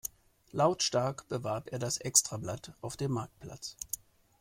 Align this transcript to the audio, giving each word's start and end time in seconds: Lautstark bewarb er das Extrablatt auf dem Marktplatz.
Lautstark 0.51 1.29
bewarb 1.29 1.71
er 1.71 1.77
das 1.77 1.97
Extrablatt 1.99 2.73
auf 2.81 2.97
dem 2.97 3.11
Marktplatz. 3.11 3.77